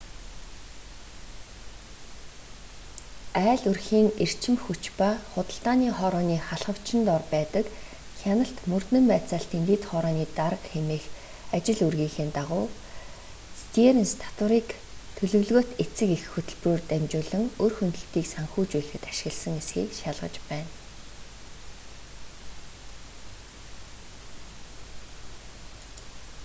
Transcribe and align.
айл 3.41 3.63
өрхийн 3.71 4.09
эрчим 4.25 4.55
хүч 4.65 4.81
ба 4.99 5.09
худалдааны 5.33 5.87
хорооны 5.99 6.37
халхавчин 6.47 7.01
дор 7.09 7.23
байдаг 7.33 7.65
хяналт 8.23 8.57
мөрдөн 8.71 9.05
байцаалтын 9.11 9.63
дэд 9.69 9.83
хорооны 9.91 10.25
дарга 10.39 10.67
хэмээх 10.73 11.05
ажил 11.57 11.79
үүргийнхээ 11.85 12.27
дагуу 12.37 12.67
стеэрнс 13.61 14.11
татварыг 14.23 14.67
төлөвлөгөөт 15.17 15.69
эцэг 15.83 16.09
эх 16.17 16.23
хөтөлбөрөөр 16.33 16.81
дамжуулан 16.91 17.45
үр 17.63 17.73
хөндөлтийг 17.77 18.25
санхүүжүүлэхэд 18.33 19.03
ашигласан 19.11 19.53
эсэхийг 19.61 19.91
шалгаж 20.01 20.35
байна 20.49 20.71